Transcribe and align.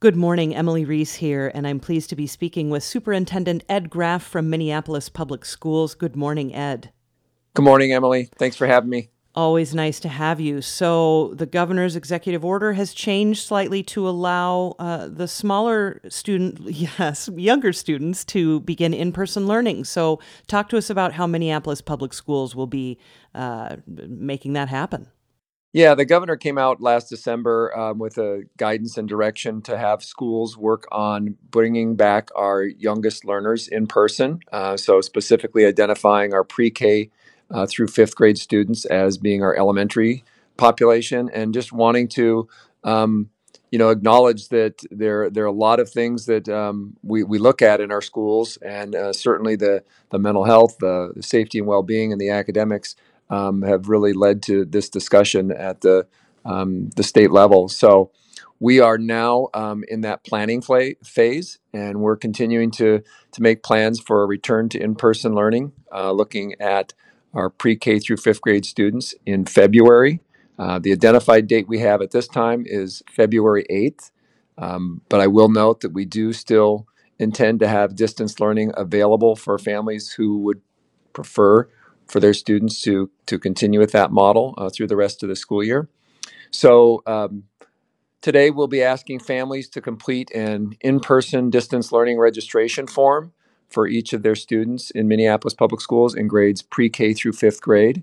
Good 0.00 0.14
morning, 0.14 0.54
Emily 0.54 0.84
Reese 0.84 1.16
here, 1.16 1.50
and 1.52 1.66
I'm 1.66 1.80
pleased 1.80 2.08
to 2.10 2.14
be 2.14 2.28
speaking 2.28 2.70
with 2.70 2.84
Superintendent 2.84 3.64
Ed 3.68 3.90
Graff 3.90 4.22
from 4.22 4.48
Minneapolis 4.48 5.08
Public 5.08 5.44
Schools. 5.44 5.96
Good 5.96 6.14
morning, 6.14 6.54
Ed. 6.54 6.92
Good 7.54 7.64
morning, 7.64 7.92
Emily. 7.92 8.30
Thanks 8.36 8.54
for 8.54 8.68
having 8.68 8.90
me. 8.90 9.10
Always 9.34 9.74
nice 9.74 9.98
to 9.98 10.08
have 10.08 10.38
you. 10.38 10.62
So, 10.62 11.34
the 11.34 11.46
governor's 11.46 11.96
executive 11.96 12.44
order 12.44 12.74
has 12.74 12.94
changed 12.94 13.44
slightly 13.44 13.82
to 13.84 14.08
allow 14.08 14.76
uh, 14.78 15.08
the 15.08 15.26
smaller 15.26 16.00
student, 16.08 16.60
yes, 16.70 17.28
younger 17.34 17.72
students 17.72 18.24
to 18.26 18.60
begin 18.60 18.94
in 18.94 19.10
person 19.10 19.48
learning. 19.48 19.82
So, 19.82 20.20
talk 20.46 20.68
to 20.68 20.78
us 20.78 20.90
about 20.90 21.14
how 21.14 21.26
Minneapolis 21.26 21.80
Public 21.80 22.12
Schools 22.12 22.54
will 22.54 22.68
be 22.68 23.00
uh, 23.34 23.78
making 23.88 24.52
that 24.52 24.68
happen. 24.68 25.08
Yeah, 25.72 25.94
the 25.94 26.06
governor 26.06 26.36
came 26.36 26.56
out 26.56 26.80
last 26.80 27.10
December 27.10 27.76
um, 27.78 27.98
with 27.98 28.16
a 28.16 28.44
guidance 28.56 28.96
and 28.96 29.06
direction 29.06 29.60
to 29.62 29.76
have 29.76 30.02
schools 30.02 30.56
work 30.56 30.86
on 30.90 31.36
bringing 31.50 31.94
back 31.94 32.30
our 32.34 32.62
youngest 32.64 33.24
learners 33.24 33.68
in 33.68 33.86
person. 33.86 34.40
Uh, 34.50 34.78
so, 34.78 35.02
specifically 35.02 35.66
identifying 35.66 36.32
our 36.32 36.42
pre 36.42 36.70
K 36.70 37.10
uh, 37.50 37.66
through 37.66 37.88
fifth 37.88 38.16
grade 38.16 38.38
students 38.38 38.86
as 38.86 39.18
being 39.18 39.42
our 39.42 39.54
elementary 39.54 40.24
population, 40.56 41.30
and 41.32 41.52
just 41.54 41.72
wanting 41.72 42.08
to. 42.08 42.48
Um, 42.84 43.30
you 43.70 43.78
know, 43.78 43.90
acknowledge 43.90 44.48
that 44.48 44.80
there 44.90 45.28
there 45.28 45.44
are 45.44 45.48
a 45.48 45.52
lot 45.52 45.78
of 45.78 45.90
things 45.90 46.24
that 46.24 46.48
um, 46.48 46.96
we, 47.02 47.22
we 47.22 47.38
look 47.38 47.60
at 47.60 47.82
in 47.82 47.92
our 47.92 48.00
schools, 48.00 48.56
and 48.62 48.94
uh, 48.94 49.12
certainly 49.12 49.56
the 49.56 49.84
the 50.10 50.18
mental 50.18 50.44
health, 50.44 50.78
the, 50.80 51.12
the 51.14 51.22
safety 51.22 51.58
and 51.58 51.66
well 51.66 51.82
being, 51.82 52.10
and 52.10 52.18
the 52.18 52.30
academics 52.30 52.96
um, 53.30 53.62
have 53.62 53.88
really 53.88 54.12
led 54.12 54.42
to 54.44 54.64
this 54.64 54.88
discussion 54.88 55.50
at 55.50 55.80
the 55.80 56.06
um, 56.44 56.90
the 56.96 57.02
state 57.02 57.30
level. 57.30 57.68
So 57.68 58.10
we 58.60 58.80
are 58.80 58.98
now 58.98 59.48
um, 59.54 59.84
in 59.88 60.00
that 60.02 60.24
planning 60.24 60.60
fla- 60.62 60.94
phase, 61.04 61.58
and 61.72 62.00
we're 62.00 62.16
continuing 62.16 62.70
to 62.72 63.02
to 63.32 63.42
make 63.42 63.62
plans 63.62 64.00
for 64.00 64.22
a 64.22 64.26
return 64.26 64.68
to 64.70 64.82
in 64.82 64.94
person 64.94 65.34
learning, 65.34 65.72
uh, 65.92 66.12
looking 66.12 66.54
at 66.60 66.94
our 67.34 67.50
pre 67.50 67.76
K 67.76 67.98
through 67.98 68.16
fifth 68.16 68.40
grade 68.40 68.64
students 68.64 69.14
in 69.26 69.44
February. 69.44 70.20
Uh, 70.58 70.78
the 70.80 70.90
identified 70.90 71.46
date 71.46 71.68
we 71.68 71.78
have 71.78 72.02
at 72.02 72.10
this 72.10 72.26
time 72.26 72.64
is 72.66 73.00
February 73.08 73.64
8th, 73.70 74.10
um, 74.56 75.02
but 75.08 75.20
I 75.20 75.28
will 75.28 75.48
note 75.48 75.82
that 75.82 75.92
we 75.92 76.04
do 76.04 76.32
still 76.32 76.88
intend 77.16 77.60
to 77.60 77.68
have 77.68 77.94
distance 77.94 78.40
learning 78.40 78.72
available 78.76 79.36
for 79.36 79.56
families 79.58 80.12
who 80.12 80.38
would 80.40 80.60
prefer 81.12 81.68
for 82.08 82.20
their 82.20 82.34
students 82.34 82.80
to 82.82 83.10
to 83.26 83.38
continue 83.38 83.78
with 83.78 83.92
that 83.92 84.10
model 84.10 84.54
uh, 84.58 84.70
through 84.70 84.88
the 84.88 84.96
rest 84.96 85.22
of 85.22 85.28
the 85.28 85.36
school 85.36 85.62
year. 85.62 85.88
So 86.50 87.02
um, 87.06 87.44
today 88.20 88.50
we'll 88.50 88.66
be 88.68 88.82
asking 88.82 89.20
families 89.20 89.68
to 89.70 89.80
complete 89.80 90.30
an 90.32 90.76
in-person 90.80 91.50
distance 91.50 91.92
learning 91.92 92.18
registration 92.18 92.86
form 92.86 93.32
for 93.68 93.86
each 93.86 94.12
of 94.12 94.22
their 94.22 94.34
students 94.34 94.90
in 94.90 95.08
Minneapolis 95.08 95.54
Public 95.54 95.80
Schools 95.80 96.14
in 96.14 96.26
grades 96.26 96.62
pre-K 96.62 97.12
through 97.12 97.32
fifth 97.32 97.60
grade. 97.60 98.02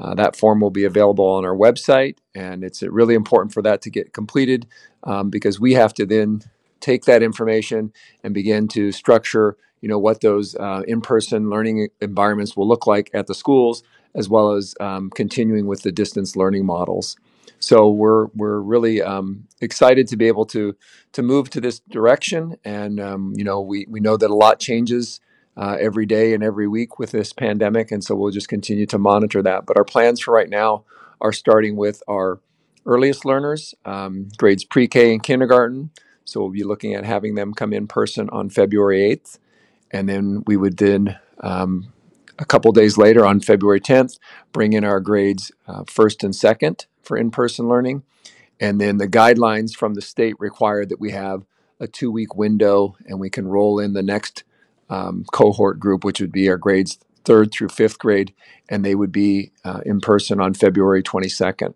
Uh, 0.00 0.12
that 0.14 0.34
form 0.34 0.60
will 0.60 0.70
be 0.72 0.84
available 0.84 1.24
on 1.24 1.44
our 1.44 1.54
website, 1.54 2.16
and 2.34 2.64
it's 2.64 2.82
really 2.82 3.14
important 3.14 3.54
for 3.54 3.62
that 3.62 3.80
to 3.80 3.90
get 3.90 4.12
completed 4.12 4.66
um, 5.04 5.30
because 5.30 5.60
we 5.60 5.74
have 5.74 5.94
to 5.94 6.04
then 6.04 6.42
take 6.84 7.04
that 7.04 7.22
information 7.22 7.92
and 8.22 8.34
begin 8.34 8.68
to 8.68 8.92
structure 8.92 9.56
you 9.80 9.88
know 9.88 9.98
what 9.98 10.22
those 10.22 10.54
uh, 10.56 10.82
in-person 10.88 11.50
learning 11.50 11.88
environments 12.00 12.56
will 12.56 12.66
look 12.66 12.86
like 12.86 13.10
at 13.12 13.26
the 13.26 13.34
schools 13.34 13.82
as 14.14 14.28
well 14.28 14.52
as 14.52 14.74
um, 14.80 15.10
continuing 15.10 15.66
with 15.66 15.82
the 15.82 15.92
distance 15.92 16.36
learning 16.36 16.64
models. 16.64 17.16
So 17.58 17.90
we're 17.90 18.26
we're 18.34 18.60
really 18.60 19.02
um, 19.02 19.46
excited 19.60 20.08
to 20.08 20.16
be 20.16 20.26
able 20.26 20.46
to 20.46 20.74
to 21.12 21.22
move 21.22 21.50
to 21.50 21.60
this 21.60 21.80
direction. 21.80 22.56
And 22.64 23.00
um, 23.00 23.32
you 23.36 23.44
know 23.44 23.60
we 23.60 23.86
we 23.88 24.00
know 24.00 24.16
that 24.16 24.30
a 24.30 24.34
lot 24.34 24.58
changes 24.58 25.20
uh, 25.56 25.76
every 25.80 26.06
day 26.06 26.34
and 26.34 26.42
every 26.42 26.68
week 26.68 26.98
with 26.98 27.10
this 27.10 27.32
pandemic. 27.32 27.92
And 27.92 28.02
so 28.02 28.14
we'll 28.14 28.32
just 28.32 28.48
continue 28.48 28.86
to 28.86 28.98
monitor 28.98 29.42
that. 29.42 29.66
But 29.66 29.76
our 29.76 29.84
plans 29.84 30.20
for 30.20 30.32
right 30.32 30.48
now 30.48 30.84
are 31.20 31.32
starting 31.32 31.76
with 31.76 32.02
our 32.08 32.40
earliest 32.86 33.24
learners 33.24 33.74
um, 33.84 34.28
grades 34.36 34.64
pre-k 34.64 35.12
and 35.12 35.22
kindergarten 35.22 35.90
so 36.24 36.40
we'll 36.40 36.50
be 36.50 36.64
looking 36.64 36.94
at 36.94 37.04
having 37.04 37.34
them 37.34 37.54
come 37.54 37.72
in 37.72 37.86
person 37.86 38.28
on 38.30 38.48
february 38.48 39.00
8th 39.00 39.38
and 39.90 40.08
then 40.08 40.42
we 40.46 40.56
would 40.56 40.76
then 40.76 41.18
um, 41.40 41.92
a 42.38 42.44
couple 42.44 42.72
days 42.72 42.98
later 42.98 43.24
on 43.24 43.40
February 43.40 43.80
10th 43.80 44.18
bring 44.52 44.72
in 44.72 44.84
our 44.84 45.00
grades 45.00 45.52
uh, 45.68 45.84
first 45.86 46.24
and 46.24 46.34
second 46.34 46.86
for 47.02 47.16
in-person 47.16 47.68
learning, 47.68 48.02
and 48.58 48.80
then 48.80 48.96
the 48.96 49.08
guidelines 49.08 49.74
from 49.74 49.94
the 49.94 50.02
state 50.02 50.34
require 50.38 50.84
that 50.84 51.00
we 51.00 51.10
have 51.10 51.44
a 51.80 51.86
two-week 51.86 52.34
window, 52.34 52.96
and 53.06 53.20
we 53.20 53.30
can 53.30 53.46
roll 53.46 53.78
in 53.78 53.92
the 53.92 54.02
next 54.02 54.44
um, 54.88 55.24
cohort 55.32 55.78
group, 55.78 56.04
which 56.04 56.20
would 56.20 56.32
be 56.32 56.48
our 56.48 56.56
grades 56.56 56.98
third 57.24 57.52
through 57.52 57.68
fifth 57.68 57.98
grade, 57.98 58.34
and 58.68 58.84
they 58.84 58.94
would 58.94 59.12
be 59.12 59.50
uh, 59.64 59.80
in 59.84 60.00
person 60.00 60.40
on 60.40 60.54
February 60.54 61.02
22nd. 61.02 61.74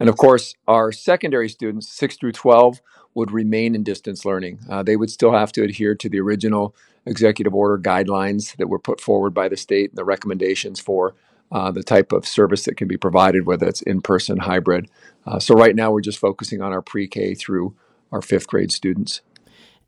And 0.00 0.08
of 0.08 0.16
course, 0.16 0.54
our 0.66 0.90
secondary 0.90 1.48
students, 1.48 1.88
6 1.92 2.16
through 2.16 2.32
12, 2.32 2.80
would 3.14 3.30
remain 3.30 3.74
in 3.74 3.82
distance 3.82 4.24
learning. 4.24 4.58
Uh, 4.68 4.82
they 4.82 4.96
would 4.96 5.10
still 5.10 5.32
have 5.32 5.52
to 5.52 5.62
adhere 5.62 5.94
to 5.94 6.08
the 6.08 6.20
original 6.20 6.74
executive 7.06 7.54
order 7.54 7.78
guidelines 7.82 8.56
that 8.56 8.68
were 8.68 8.78
put 8.78 9.00
forward 9.00 9.34
by 9.34 9.48
the 9.48 9.56
state 9.56 9.90
and 9.90 9.98
the 9.98 10.04
recommendations 10.04 10.80
for 10.80 11.14
uh, 11.50 11.70
the 11.70 11.82
type 11.82 12.12
of 12.12 12.26
service 12.26 12.64
that 12.64 12.76
can 12.76 12.88
be 12.88 12.96
provided, 12.96 13.46
whether 13.46 13.68
it's 13.68 13.82
in 13.82 14.00
person, 14.00 14.38
hybrid. 14.38 14.88
Uh, 15.26 15.38
so, 15.38 15.54
right 15.54 15.76
now, 15.76 15.92
we're 15.92 16.00
just 16.00 16.18
focusing 16.18 16.62
on 16.62 16.72
our 16.72 16.80
pre 16.80 17.06
K 17.06 17.34
through 17.34 17.74
our 18.10 18.22
fifth 18.22 18.46
grade 18.46 18.72
students. 18.72 19.20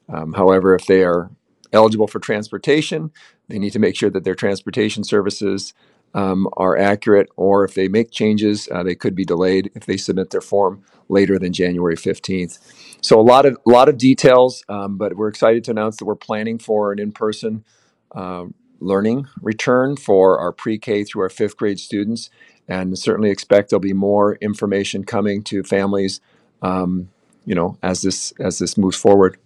Um, 0.08 0.34
however, 0.34 0.74
if 0.74 0.86
they 0.86 1.02
are 1.02 1.30
eligible 1.72 2.06
for 2.06 2.20
transportation, 2.20 3.10
they 3.48 3.58
need 3.58 3.72
to 3.72 3.78
make 3.78 3.96
sure 3.96 4.10
that 4.10 4.24
their 4.24 4.34
transportation 4.34 5.04
services 5.04 5.74
um, 6.14 6.48
are 6.56 6.76
accurate, 6.76 7.28
or 7.36 7.64
if 7.64 7.74
they 7.74 7.88
make 7.88 8.12
changes, 8.12 8.68
uh, 8.70 8.82
they 8.84 8.94
could 8.94 9.16
be 9.16 9.24
delayed 9.24 9.70
if 9.74 9.84
they 9.84 9.96
submit 9.96 10.30
their 10.30 10.40
form 10.40 10.84
later 11.08 11.38
than 11.38 11.52
January 11.52 11.96
15th. 11.96 12.58
So 13.00 13.20
a 13.20 13.22
lot 13.22 13.44
of 13.44 13.58
a 13.66 13.70
lot 13.70 13.88
of 13.88 13.98
details, 13.98 14.64
um, 14.68 14.96
but 14.96 15.16
we're 15.16 15.28
excited 15.28 15.64
to 15.64 15.72
announce 15.72 15.96
that 15.96 16.04
we're 16.04 16.14
planning 16.14 16.58
for 16.58 16.92
an 16.92 17.00
in-person 17.00 17.64
uh, 18.14 18.44
learning 18.84 19.26
return 19.40 19.96
for 19.96 20.38
our 20.38 20.52
pre-K 20.52 21.04
through 21.04 21.22
our 21.22 21.28
fifth 21.28 21.56
grade 21.56 21.80
students, 21.80 22.30
and 22.68 22.98
certainly 22.98 23.30
expect 23.30 23.70
there'll 23.70 23.80
be 23.80 23.92
more 23.92 24.36
information 24.36 25.04
coming 25.04 25.42
to 25.44 25.62
families, 25.62 26.20
um, 26.62 27.10
you 27.46 27.54
know, 27.54 27.76
as 27.82 28.02
this 28.02 28.32
as 28.38 28.58
this 28.58 28.76
moves 28.78 28.96
forward. 28.96 29.38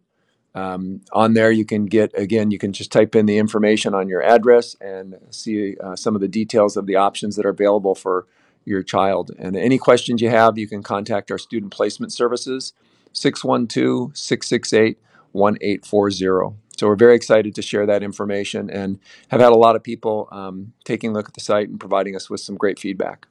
Um, 0.56 1.02
on 1.12 1.34
there, 1.34 1.52
you 1.52 1.66
can 1.66 1.86
get, 1.86 2.12
again, 2.16 2.52
you 2.52 2.60
can 2.60 2.74
just 2.74 2.92
type 2.92 3.16
in 3.16 3.26
the 3.26 3.38
information 3.38 3.96
on 3.96 4.08
your 4.08 4.22
address 4.22 4.76
and 4.80 5.16
see 5.32 5.76
uh, 5.78 5.96
some 5.96 6.16
of 6.16 6.22
the 6.22 6.28
details 6.28 6.78
of 6.78 6.86
the 6.86 6.96
options 6.96 7.36
that 7.38 7.46
are 7.46 7.50
available 7.50 7.96
for 7.96 8.28
your 8.66 8.84
child. 8.84 9.32
And 9.40 9.56
any 9.56 9.78
questions 9.78 10.22
you 10.22 10.30
have, 10.30 10.58
you 10.58 10.68
can 10.68 10.84
contact 10.84 11.32
our 11.32 11.38
student 11.38 11.72
placement 11.72 12.14
services, 12.14 12.74
612 13.14 14.16
668 14.16 15.00
1840. 15.32 16.58
So 16.78 16.88
we're 16.88 16.96
very 16.96 17.16
excited 17.16 17.56
to 17.56 17.62
share 17.62 17.86
that 17.86 18.04
information 18.04 18.70
and 18.70 19.00
have 19.30 19.42
had 19.42 19.52
a 19.52 19.58
lot 19.58 19.76
of 19.76 19.84
people 19.84 20.30
um, 20.32 20.72
taking 20.84 21.12
a 21.12 21.14
look 21.14 21.28
at 21.28 21.36
the 21.36 21.42
site 21.42 21.70
and 21.70 21.80
providing 21.80 22.16
us 22.16 22.30
with 22.30 22.42
some 22.42 22.56
great 22.56 22.80
feedback. 22.80 23.28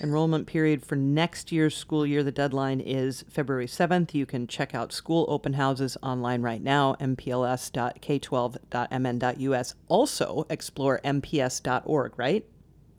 Enrollment 0.00 0.46
period 0.48 0.84
for 0.84 0.96
next 0.96 1.52
year's 1.52 1.76
school 1.76 2.04
year, 2.04 2.24
the 2.24 2.32
deadline 2.32 2.80
is 2.80 3.24
February 3.30 3.66
7th. 3.66 4.14
You 4.14 4.26
can 4.26 4.48
check 4.48 4.74
out 4.74 4.92
school 4.92 5.24
open 5.28 5.52
houses 5.52 5.96
online 6.02 6.42
right 6.42 6.62
now, 6.62 6.96
mpls.k12.mn.us. 7.00 9.74
Also, 9.88 10.46
explore 10.50 11.00
mps.org, 11.04 12.18
right? 12.18 12.44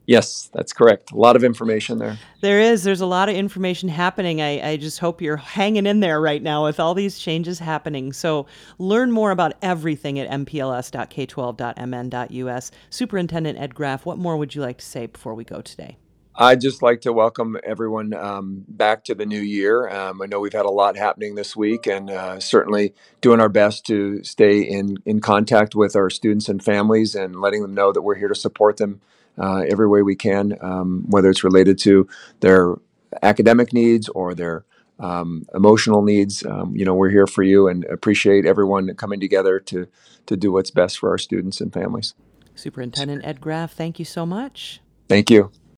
Yes, 0.06 0.50
that's 0.52 0.72
correct. 0.72 1.10
A 1.12 1.16
lot 1.16 1.34
of 1.34 1.42
information 1.44 1.98
there. 1.98 2.18
There 2.40 2.60
is. 2.60 2.84
There's 2.84 3.00
a 3.00 3.06
lot 3.06 3.30
of 3.30 3.34
information 3.34 3.88
happening. 3.88 4.42
I, 4.42 4.72
I 4.72 4.76
just 4.76 4.98
hope 4.98 5.22
you're 5.22 5.38
hanging 5.38 5.86
in 5.86 6.00
there 6.00 6.20
right 6.20 6.42
now 6.42 6.64
with 6.64 6.78
all 6.78 6.92
these 6.94 7.18
changes 7.18 7.58
happening. 7.58 8.12
So 8.12 8.44
learn 8.78 9.10
more 9.10 9.30
about 9.30 9.54
everything 9.62 10.18
at 10.18 10.28
mpls.k12.mn.us. 10.28 12.70
Superintendent 12.90 13.58
Ed 13.58 13.74
Graff, 13.74 14.04
what 14.04 14.18
more 14.18 14.36
would 14.36 14.54
you 14.54 14.60
like 14.60 14.76
to 14.78 14.84
say 14.84 15.06
before 15.06 15.34
we 15.34 15.44
go 15.44 15.62
today? 15.62 15.96
I'd 16.36 16.60
just 16.60 16.82
like 16.82 17.02
to 17.02 17.12
welcome 17.12 17.56
everyone 17.62 18.12
um, 18.12 18.64
back 18.66 19.04
to 19.04 19.14
the 19.14 19.24
new 19.24 19.40
year. 19.40 19.88
Um, 19.88 20.20
I 20.20 20.26
know 20.26 20.40
we've 20.40 20.52
had 20.52 20.66
a 20.66 20.70
lot 20.70 20.96
happening 20.96 21.36
this 21.36 21.54
week, 21.54 21.86
and 21.86 22.10
uh, 22.10 22.40
certainly 22.40 22.92
doing 23.20 23.38
our 23.38 23.48
best 23.48 23.86
to 23.86 24.20
stay 24.24 24.60
in, 24.60 24.96
in 25.06 25.20
contact 25.20 25.76
with 25.76 25.94
our 25.94 26.10
students 26.10 26.48
and 26.48 26.60
families 26.62 27.14
and 27.14 27.40
letting 27.40 27.62
them 27.62 27.72
know 27.72 27.92
that 27.92 28.02
we're 28.02 28.16
here 28.16 28.26
to 28.26 28.34
support 28.34 28.78
them 28.78 29.00
uh, 29.38 29.64
every 29.68 29.88
way 29.88 30.02
we 30.02 30.16
can, 30.16 30.56
um, 30.60 31.04
whether 31.08 31.30
it's 31.30 31.44
related 31.44 31.78
to 31.78 32.08
their 32.40 32.74
academic 33.22 33.72
needs 33.72 34.08
or 34.10 34.34
their 34.34 34.64
um, 34.98 35.44
emotional 35.54 36.02
needs. 36.02 36.44
Um, 36.46 36.76
you 36.76 36.84
know, 36.84 36.94
we're 36.94 37.10
here 37.10 37.26
for 37.26 37.42
you 37.42 37.68
and 37.68 37.84
appreciate 37.86 38.46
everyone 38.46 38.94
coming 38.94 39.20
together 39.20 39.58
to, 39.60 39.88
to 40.26 40.36
do 40.36 40.52
what's 40.52 40.70
best 40.70 40.98
for 40.98 41.10
our 41.10 41.18
students 41.18 41.60
and 41.60 41.72
families. 41.72 42.14
Superintendent 42.54 43.24
Ed 43.24 43.40
Graff, 43.40 43.72
thank 43.72 43.98
you 43.98 44.04
so 44.04 44.24
much. 44.24 44.80
Thank 45.08 45.30
you. 45.30 45.50